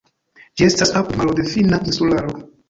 [0.61, 2.35] Ĝi estas apud maro de finna insularo.